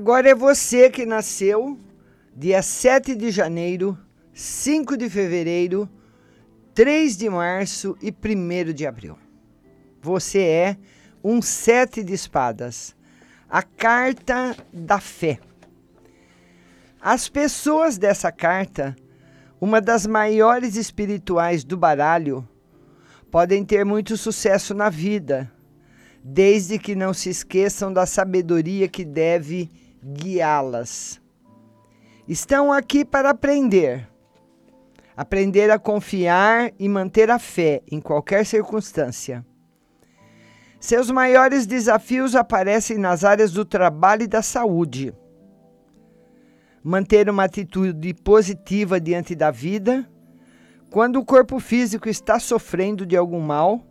Agora 0.00 0.30
é 0.30 0.34
você 0.34 0.88
que 0.88 1.04
nasceu 1.04 1.78
dia 2.34 2.62
7 2.62 3.14
de 3.14 3.30
janeiro, 3.30 3.98
5 4.32 4.96
de 4.96 5.10
fevereiro, 5.10 5.86
3 6.74 7.18
de 7.18 7.28
março 7.28 7.94
e 8.00 8.08
1 8.10 8.72
de 8.72 8.86
abril. 8.86 9.18
Você 10.00 10.40
é 10.40 10.76
um 11.22 11.42
sete 11.42 12.02
de 12.02 12.14
espadas, 12.14 12.96
a 13.46 13.62
carta 13.62 14.56
da 14.72 14.98
fé. 14.98 15.38
As 16.98 17.28
pessoas 17.28 17.98
dessa 17.98 18.32
carta, 18.32 18.96
uma 19.60 19.82
das 19.82 20.06
maiores 20.06 20.76
espirituais 20.76 21.62
do 21.62 21.76
baralho, 21.76 22.48
podem 23.30 23.66
ter 23.66 23.84
muito 23.84 24.16
sucesso 24.16 24.72
na 24.72 24.88
vida, 24.88 25.52
desde 26.24 26.78
que 26.78 26.94
não 26.94 27.12
se 27.12 27.28
esqueçam 27.28 27.92
da 27.92 28.06
sabedoria 28.06 28.88
que 28.88 29.04
deve 29.04 29.70
guiá-las. 30.02 31.20
Estão 32.26 32.72
aqui 32.72 33.04
para 33.04 33.30
aprender. 33.30 34.08
Aprender 35.16 35.70
a 35.70 35.78
confiar 35.78 36.72
e 36.78 36.88
manter 36.88 37.30
a 37.30 37.38
fé 37.38 37.82
em 37.90 38.00
qualquer 38.00 38.46
circunstância. 38.46 39.44
Seus 40.78 41.10
maiores 41.10 41.66
desafios 41.66 42.34
aparecem 42.34 42.96
nas 42.96 43.22
áreas 43.22 43.52
do 43.52 43.64
trabalho 43.64 44.22
e 44.22 44.26
da 44.26 44.40
saúde. 44.40 45.12
Manter 46.82 47.28
uma 47.28 47.44
atitude 47.44 48.14
positiva 48.14 48.98
diante 48.98 49.34
da 49.34 49.50
vida, 49.50 50.08
quando 50.88 51.16
o 51.16 51.24
corpo 51.24 51.60
físico 51.60 52.08
está 52.08 52.40
sofrendo 52.40 53.04
de 53.04 53.14
algum 53.14 53.40
mal, 53.40 53.84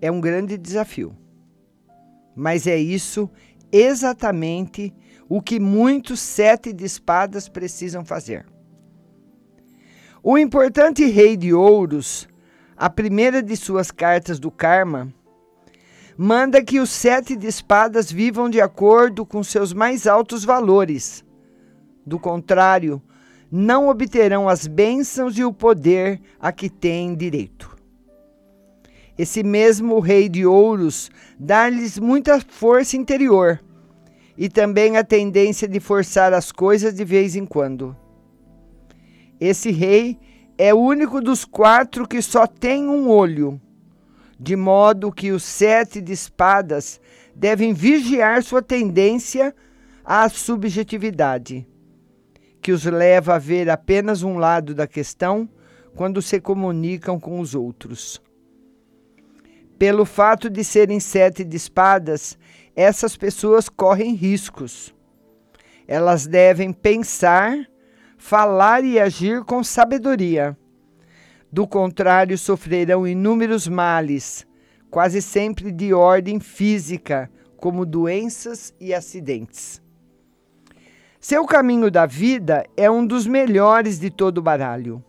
é 0.00 0.10
um 0.10 0.20
grande 0.20 0.56
desafio. 0.56 1.14
Mas 2.34 2.66
é 2.66 2.76
isso 2.78 3.30
exatamente 3.70 4.94
o 5.28 5.40
que 5.40 5.58
muitos 5.58 6.20
sete 6.20 6.72
de 6.72 6.84
espadas 6.84 7.48
precisam 7.48 8.04
fazer. 8.04 8.46
O 10.22 10.38
importante 10.38 11.04
rei 11.06 11.36
de 11.36 11.52
ouros, 11.52 12.28
a 12.76 12.88
primeira 12.90 13.42
de 13.42 13.56
suas 13.56 13.90
cartas 13.90 14.38
do 14.38 14.50
karma, 14.50 15.12
manda 16.16 16.62
que 16.64 16.80
os 16.80 16.90
sete 16.90 17.36
de 17.36 17.46
espadas 17.46 18.10
vivam 18.10 18.48
de 18.48 18.60
acordo 18.60 19.26
com 19.26 19.42
seus 19.42 19.72
mais 19.72 20.06
altos 20.06 20.44
valores. 20.44 21.24
Do 22.04 22.18
contrário, 22.18 23.02
não 23.50 23.88
obterão 23.88 24.48
as 24.48 24.66
bênçãos 24.66 25.36
e 25.38 25.44
o 25.44 25.52
poder 25.52 26.20
a 26.40 26.50
que 26.52 26.68
têm 26.68 27.14
direito. 27.14 27.76
Esse 29.18 29.42
mesmo 29.42 29.98
rei 29.98 30.28
de 30.28 30.44
ouros 30.44 31.10
dá-lhes 31.38 31.98
muita 31.98 32.40
força 32.40 32.96
interior 32.96 33.60
e 34.36 34.48
também 34.48 34.96
a 34.96 35.04
tendência 35.04 35.66
de 35.66 35.80
forçar 35.80 36.32
as 36.32 36.52
coisas 36.52 36.94
de 36.94 37.04
vez 37.04 37.36
em 37.36 37.46
quando. 37.46 37.96
Esse 39.40 39.70
rei 39.70 40.18
é 40.58 40.72
o 40.72 40.78
único 40.78 41.20
dos 41.20 41.44
quatro 41.44 42.06
que 42.06 42.20
só 42.22 42.46
tem 42.46 42.88
um 42.88 43.08
olho 43.08 43.60
de 44.38 44.54
modo 44.54 45.12
que 45.12 45.32
os 45.32 45.42
sete 45.42 46.00
de 46.00 46.12
espadas 46.12 47.00
devem 47.34 47.72
vigiar 47.72 48.42
sua 48.42 48.62
tendência 48.62 49.54
à 50.04 50.28
subjetividade, 50.28 51.66
que 52.60 52.70
os 52.72 52.84
leva 52.84 53.34
a 53.34 53.38
ver 53.38 53.70
apenas 53.70 54.22
um 54.22 54.36
lado 54.36 54.74
da 54.74 54.86
questão 54.86 55.48
quando 55.94 56.20
se 56.20 56.40
comunicam 56.40 57.18
com 57.18 57.40
os 57.40 57.54
outros. 57.54 58.22
Pelo 59.78 60.04
fato 60.04 60.48
de 60.48 60.62
serem 60.62 61.00
sete 61.00 61.44
de 61.44 61.56
espadas, 61.56 62.38
essas 62.76 63.16
pessoas 63.16 63.68
correm 63.68 64.14
riscos. 64.14 64.94
Elas 65.88 66.26
devem 66.26 66.72
pensar, 66.72 67.56
falar 68.16 68.84
e 68.84 69.00
agir 69.00 69.42
com 69.44 69.64
sabedoria 69.64 70.56
do 71.56 71.66
contrário, 71.66 72.36
sofrerão 72.36 73.06
inúmeros 73.06 73.66
males, 73.66 74.46
quase 74.90 75.22
sempre 75.22 75.72
de 75.72 75.94
ordem 75.94 76.38
física, 76.38 77.30
como 77.56 77.86
doenças 77.86 78.74
e 78.78 78.92
acidentes. 78.92 79.80
Seu 81.18 81.46
caminho 81.46 81.90
da 81.90 82.04
vida 82.04 82.66
é 82.76 82.90
um 82.90 83.06
dos 83.06 83.26
melhores 83.26 83.98
de 83.98 84.10
todo 84.10 84.36
o 84.36 84.42
baralho. 84.42 85.02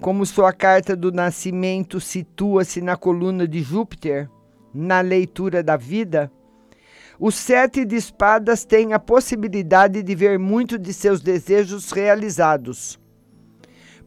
Como 0.00 0.24
sua 0.24 0.52
carta 0.52 0.94
do 0.94 1.10
nascimento 1.10 2.00
situa-se 2.00 2.80
na 2.80 2.96
coluna 2.96 3.48
de 3.48 3.60
Júpiter, 3.60 4.30
na 4.72 5.00
leitura 5.00 5.64
da 5.64 5.76
vida, 5.76 6.30
os 7.18 7.34
sete 7.34 7.84
de 7.84 7.96
espadas 7.96 8.64
têm 8.64 8.92
a 8.92 8.98
possibilidade 8.98 10.02
de 10.02 10.14
ver 10.14 10.38
muito 10.38 10.78
de 10.78 10.92
seus 10.92 11.20
desejos 11.20 11.90
realizados 11.90 12.98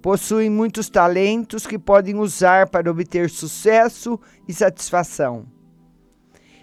possuem 0.07 0.49
muitos 0.49 0.89
talentos 0.89 1.65
que 1.67 1.77
podem 1.77 2.15
usar 2.15 2.69
para 2.69 2.89
obter 2.89 3.29
sucesso 3.29 4.19
e 4.47 4.53
satisfação. 4.53 5.45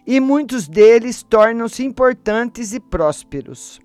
E 0.06 0.20
muitos 0.20 0.68
deles 0.68 1.22
tornam-se 1.22 1.84
importantes 1.84 2.72
e 2.72 2.80
prósperos. 2.80 3.80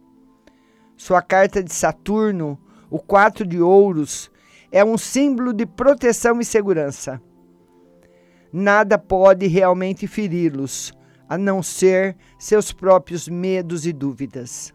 Sua 0.95 1.21
carta 1.21 1.63
de 1.63 1.73
Saturno, 1.73 2.59
o 2.89 2.99
quatro 2.99 3.45
de 3.45 3.61
ouros, 3.61 4.31
é 4.71 4.83
um 4.83 4.97
símbolo 4.97 5.53
de 5.53 5.65
proteção 5.65 6.39
e 6.39 6.45
segurança. 6.45 7.21
Nada 8.51 8.97
pode 8.97 9.47
realmente 9.47 10.07
feri-los, 10.07 10.93
a 11.29 11.37
não 11.37 11.63
ser 11.63 12.17
seus 12.37 12.73
próprios 12.73 13.29
medos 13.29 13.85
e 13.85 13.93
dúvidas. 13.93 14.73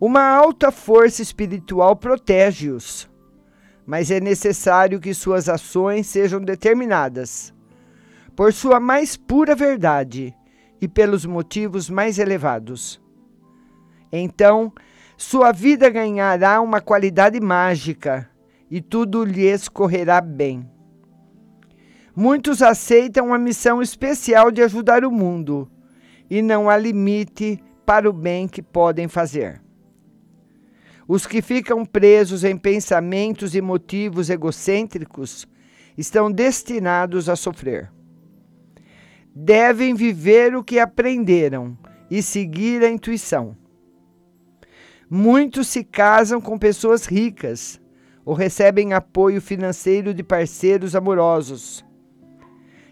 Uma 0.00 0.22
alta 0.22 0.72
força 0.72 1.22
espiritual 1.22 1.94
protege-os 1.94 3.08
mas 3.86 4.10
é 4.10 4.18
necessário 4.20 5.00
que 5.00 5.12
suas 5.12 5.48
ações 5.48 6.06
sejam 6.06 6.40
determinadas 6.40 7.52
por 8.34 8.52
sua 8.52 8.80
mais 8.80 9.16
pura 9.16 9.54
verdade 9.54 10.34
e 10.80 10.88
pelos 10.88 11.24
motivos 11.24 11.88
mais 11.88 12.18
elevados. 12.18 13.00
Então, 14.10 14.72
sua 15.16 15.52
vida 15.52 15.88
ganhará 15.88 16.60
uma 16.60 16.80
qualidade 16.80 17.40
mágica 17.40 18.28
e 18.70 18.80
tudo 18.80 19.24
lhes 19.24 19.68
correrá 19.68 20.20
bem. 20.20 20.68
Muitos 22.16 22.62
aceitam 22.62 23.34
a 23.34 23.38
missão 23.38 23.82
especial 23.82 24.50
de 24.50 24.62
ajudar 24.62 25.04
o 25.04 25.10
mundo 25.10 25.68
e 26.30 26.40
não 26.40 26.70
há 26.70 26.76
limite 26.76 27.62
para 27.84 28.08
o 28.08 28.12
bem 28.12 28.46
que 28.46 28.62
podem 28.62 29.08
fazer. 29.08 29.60
Os 31.06 31.26
que 31.26 31.42
ficam 31.42 31.84
presos 31.84 32.44
em 32.44 32.56
pensamentos 32.56 33.54
e 33.54 33.60
motivos 33.60 34.30
egocêntricos 34.30 35.46
estão 35.98 36.30
destinados 36.30 37.28
a 37.28 37.36
sofrer. 37.36 37.90
Devem 39.34 39.94
viver 39.94 40.54
o 40.54 40.62
que 40.62 40.78
aprenderam 40.78 41.76
e 42.10 42.22
seguir 42.22 42.82
a 42.82 42.88
intuição. 42.88 43.56
Muitos 45.10 45.66
se 45.68 45.84
casam 45.84 46.40
com 46.40 46.58
pessoas 46.58 47.04
ricas 47.06 47.80
ou 48.24 48.34
recebem 48.34 48.92
apoio 48.94 49.40
financeiro 49.40 50.14
de 50.14 50.22
parceiros 50.22 50.96
amorosos. 50.96 51.83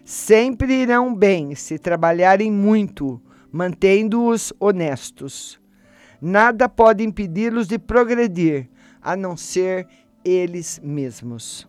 Sempre 0.03 0.73
irão 0.73 1.15
bem 1.15 1.55
se 1.55 1.79
trabalharem 1.79 2.51
muito, 2.51 3.21
mantendo-os 3.51 4.51
honestos. 4.59 5.59
Nada 6.21 6.67
pode 6.67 7.03
impedi-los 7.03 7.67
de 7.67 7.79
progredir, 7.79 8.69
a 9.01 9.15
não 9.15 9.37
ser 9.37 9.87
eles 10.23 10.79
mesmos. 10.83 11.67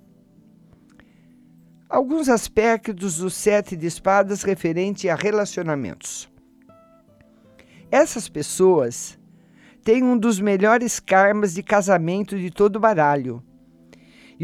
Alguns 1.88 2.28
aspectos 2.28 3.18
dos 3.18 3.34
sete 3.34 3.76
de 3.76 3.86
espadas 3.86 4.42
referente 4.42 5.08
a 5.08 5.14
relacionamentos. 5.14 6.28
Essas 7.88 8.28
pessoas 8.28 9.16
têm 9.84 10.02
um 10.02 10.18
dos 10.18 10.40
melhores 10.40 10.98
karmas 10.98 11.54
de 11.54 11.62
casamento 11.62 12.36
de 12.36 12.50
todo 12.50 12.76
o 12.76 12.80
baralho. 12.80 13.40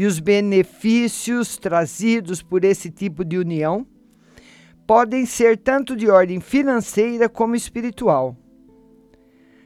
E 0.01 0.05
os 0.07 0.19
benefícios 0.19 1.57
trazidos 1.57 2.41
por 2.41 2.65
esse 2.65 2.89
tipo 2.89 3.23
de 3.23 3.37
união 3.37 3.85
podem 4.87 5.27
ser 5.27 5.59
tanto 5.59 5.95
de 5.95 6.09
ordem 6.09 6.39
financeira 6.39 7.29
como 7.29 7.55
espiritual 7.55 8.35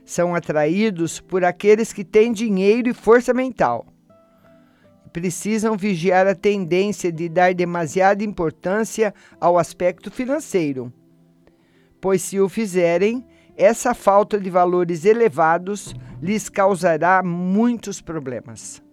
são 0.04 0.36
atraídos 0.36 1.22
por 1.22 1.46
aqueles 1.46 1.94
que 1.94 2.04
têm 2.04 2.34
dinheiro 2.34 2.90
e 2.90 2.94
força 2.94 3.34
mental. 3.34 3.88
Precisam 5.14 5.78
vigiar 5.78 6.28
a 6.28 6.36
tendência 6.36 7.14
de 7.14 7.30
dar 7.30 7.54
demasiada 7.54 8.22
importância 8.22 9.14
ao 9.40 9.58
aspecto 9.58 10.12
financeiro, 10.12 10.92
pois, 12.02 12.22
se 12.22 12.42
o 12.42 12.50
fizerem, 12.50 13.26
essa 13.56 13.94
falta 13.94 14.38
de 14.38 14.50
valores 14.50 15.06
elevados 15.06 15.96
lhes 16.22 16.50
causará 16.50 17.24
muitos 17.24 18.02
problemas. 18.02 18.84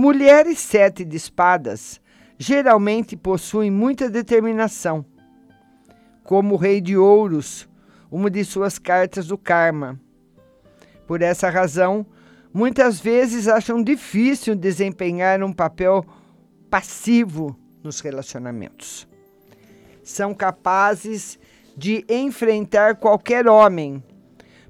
Mulheres 0.00 0.60
sete 0.60 1.04
de 1.04 1.16
espadas 1.16 2.00
geralmente 2.38 3.16
possuem 3.16 3.68
muita 3.68 4.08
determinação. 4.08 5.04
Como 6.22 6.54
o 6.54 6.56
rei 6.56 6.80
de 6.80 6.96
ouros, 6.96 7.68
uma 8.08 8.30
de 8.30 8.44
suas 8.44 8.78
cartas 8.78 9.26
do 9.26 9.36
karma. 9.36 9.98
Por 11.04 11.20
essa 11.20 11.50
razão, 11.50 12.06
muitas 12.54 13.00
vezes 13.00 13.48
acham 13.48 13.82
difícil 13.82 14.54
desempenhar 14.54 15.42
um 15.42 15.52
papel 15.52 16.06
passivo 16.70 17.58
nos 17.82 17.98
relacionamentos. 17.98 19.08
São 20.04 20.32
capazes 20.32 21.40
de 21.76 22.04
enfrentar 22.08 22.94
qualquer 22.94 23.48
homem. 23.48 24.00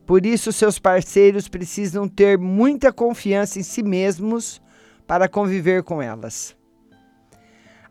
Por 0.07 0.25
isso, 0.25 0.51
seus 0.55 0.79
parceiros 0.79 1.49
precisam 1.49 2.09
ter 2.09 2.39
muita 2.39 2.91
confiança 2.91 3.59
em 3.59 3.63
si 3.63 3.83
mesmos 3.83 4.59
para 5.09 5.27
conviver 5.27 5.83
com 5.83 6.03
elas. 6.03 6.55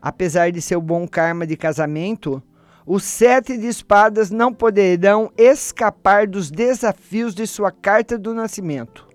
Apesar 0.00 0.52
de 0.52 0.62
seu 0.62 0.80
bom 0.80 1.06
karma 1.08 1.44
de 1.44 1.56
casamento, 1.56 2.40
os 2.86 3.02
sete 3.02 3.58
de 3.58 3.66
espadas 3.66 4.30
não 4.30 4.54
poderão 4.54 5.30
escapar 5.36 6.28
dos 6.28 6.48
desafios 6.48 7.34
de 7.34 7.44
sua 7.44 7.72
carta 7.72 8.16
do 8.16 8.32
nascimento, 8.32 9.08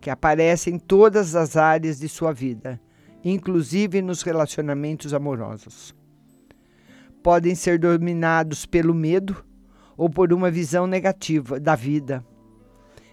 que 0.00 0.08
aparece 0.08 0.70
em 0.70 0.78
todas 0.78 1.34
as 1.34 1.56
áreas 1.56 1.98
de 1.98 2.08
sua 2.08 2.32
vida, 2.32 2.80
inclusive 3.24 4.00
nos 4.00 4.22
relacionamentos 4.22 5.12
amorosos. 5.12 5.92
Podem 7.20 7.56
ser 7.56 7.80
dominados 7.80 8.64
pelo 8.64 8.94
medo 8.94 9.44
ou 9.96 10.08
por 10.08 10.32
uma 10.32 10.52
visão 10.52 10.86
negativa 10.86 11.58
da 11.58 11.74
vida, 11.74 12.24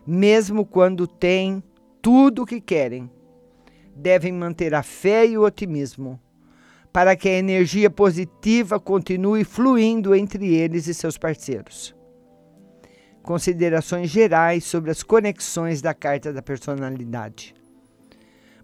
mesmo 0.06 0.64
quando 0.64 1.08
têm 1.08 1.64
tudo 2.02 2.44
o 2.44 2.46
que 2.46 2.62
querem. 2.62 3.10
Devem 4.00 4.32
manter 4.32 4.74
a 4.74 4.82
fé 4.82 5.26
e 5.28 5.38
o 5.38 5.44
otimismo 5.44 6.18
para 6.92 7.18
que 7.18 7.28
a 7.28 7.38
energia 7.38 7.90
positiva 7.90 8.80
continue 8.80 9.44
fluindo 9.44 10.16
entre 10.16 10.56
eles 10.56 10.88
e 10.88 10.94
seus 10.94 11.18
parceiros. 11.18 11.94
Considerações 13.22 14.10
gerais 14.10 14.64
sobre 14.64 14.90
as 14.90 15.04
conexões 15.04 15.82
da 15.82 15.94
carta 15.94 16.32
da 16.32 16.42
personalidade. 16.42 17.54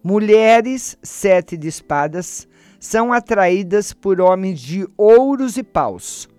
Mulheres, 0.01 0.97
sete 1.03 1.57
de 1.57 1.67
espadas, 1.67 2.47
são 2.79 3.11
atraídas 3.11 3.91
por 3.91 4.21
homens 4.21 4.61
de 4.61 4.87
ouros 4.95 5.57
e 5.57 5.63
paus. 5.63 6.29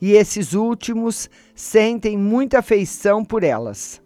E 0.00 0.12
esses 0.12 0.54
últimos 0.54 1.28
sentem 1.54 2.16
muita 2.16 2.60
afeição 2.60 3.22
por 3.22 3.44
elas. 3.44 4.00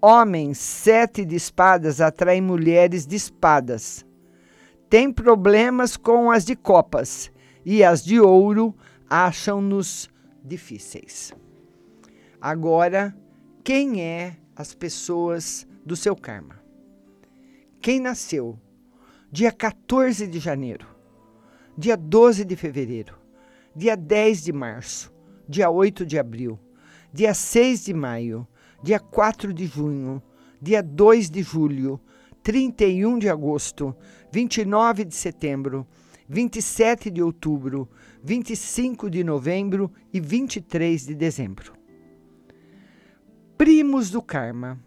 Homens, 0.00 0.58
sete 0.58 1.24
de 1.24 1.34
espadas, 1.36 2.00
atraem 2.00 2.40
mulheres 2.40 3.06
de 3.06 3.16
espadas 3.16 4.06
tem 4.88 5.12
problemas 5.12 5.96
com 5.96 6.30
as 6.30 6.44
de 6.44 6.54
copas 6.54 7.30
e 7.64 7.82
as 7.82 8.04
de 8.04 8.20
ouro 8.20 8.74
acham-nos 9.10 10.08
difíceis. 10.44 11.32
Agora, 12.40 13.16
quem 13.64 14.00
é 14.00 14.36
as 14.54 14.74
pessoas 14.74 15.66
do 15.84 15.96
seu 15.96 16.14
karma? 16.14 16.62
Quem 17.80 17.98
nasceu 17.98 18.58
dia 19.30 19.50
14 19.50 20.26
de 20.28 20.38
janeiro, 20.38 20.86
dia 21.76 21.96
12 21.96 22.44
de 22.44 22.54
fevereiro, 22.54 23.18
dia 23.74 23.96
10 23.96 24.44
de 24.44 24.52
março, 24.52 25.12
dia 25.48 25.68
8 25.68 26.06
de 26.06 26.16
abril, 26.16 26.58
dia 27.12 27.34
6 27.34 27.86
de 27.86 27.92
maio, 27.92 28.46
dia 28.82 28.98
4 28.98 29.52
de 29.52 29.66
junho, 29.66 30.22
dia 30.60 30.82
2 30.82 31.30
de 31.30 31.42
julho, 31.42 32.00
31 32.42 33.18
de 33.18 33.28
agosto, 33.28 33.94
29 34.32 35.04
de 35.04 35.14
setembro, 35.14 35.86
27 36.28 37.10
de 37.10 37.22
outubro, 37.22 37.88
25 38.22 39.08
de 39.08 39.22
novembro 39.22 39.90
e 40.12 40.20
23 40.20 41.06
de 41.06 41.14
dezembro. 41.14 41.72
Primos 43.56 44.10
do 44.10 44.20
karma. 44.20 44.78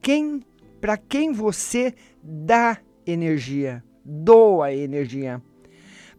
Quem 0.00 0.42
para 0.84 0.98
quem 0.98 1.32
você 1.32 1.94
dá 2.22 2.76
energia, 3.06 3.82
doa 4.04 4.70
energia. 4.70 5.40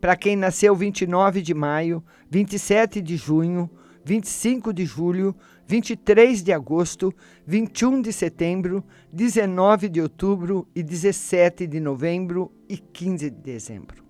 Para 0.01 0.15
quem 0.15 0.35
nasceu 0.35 0.75
29 0.75 1.39
de 1.39 1.53
maio, 1.53 2.03
27 2.31 2.99
de 2.99 3.15
junho, 3.15 3.69
25 4.05 4.71
de 4.71 4.85
julho, 4.85 5.35
23 5.67 6.43
de 6.43 6.53
agosto, 6.53 7.11
21 7.45 8.03
de 8.03 8.13
setembro, 8.13 8.83
19 9.11 9.89
de 9.89 9.99
outubro 9.99 10.67
e 10.75 10.83
17 10.83 11.65
de 11.65 11.79
novembro 11.79 12.51
e 12.69 12.77
15 12.77 13.31
de 13.31 13.35
dezembro. 13.35 14.05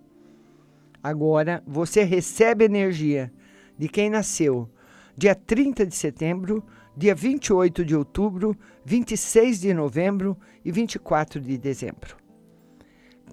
Agora 1.02 1.62
você 1.66 2.02
recebe 2.02 2.66
energia 2.66 3.32
de 3.78 3.88
quem 3.88 4.10
nasceu 4.10 4.68
dia 5.16 5.34
30 5.34 5.86
de 5.86 5.96
setembro, 5.96 6.62
dia 6.94 7.14
28 7.14 7.82
de 7.82 7.96
outubro, 7.96 8.54
26 8.84 9.60
de 9.60 9.72
novembro 9.72 10.36
e 10.62 10.70
24 10.70 11.40
de 11.40 11.56
dezembro. 11.56 12.18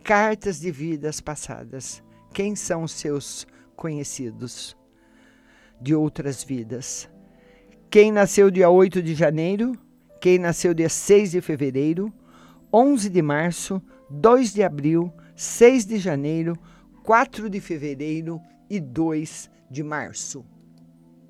Cartas 0.01 0.62
de 0.62 0.71
vidas 0.71 1.19
passadas. 1.19 2.01
Quem 2.33 2.56
são 2.56 2.88
seus 2.88 3.45
conhecidos 3.75 4.77
de 5.83 5.94
outras 5.94 6.44
vidas? 6.44 7.09
Quem 7.89 8.12
nasceu 8.12 8.50
dia 8.50 8.69
8 8.69 9.03
de 9.03 9.13
janeiro, 9.13 9.77
quem 10.21 10.39
nasceu 10.39 10.74
dia 10.74 10.88
6 10.88 11.31
de 11.31 11.41
fevereiro, 11.41 12.12
11 12.74 13.09
de 13.09 13.21
março, 13.21 13.81
2 14.09 14.53
de 14.53 14.63
abril, 14.63 15.13
6 15.35 15.85
de 15.85 15.97
janeiro, 16.00 16.57
4 17.03 17.50
de 17.50 17.59
fevereiro 17.59 18.39
e 18.69 18.80
2 18.80 19.51
de 19.69 19.83
março. 19.83 20.45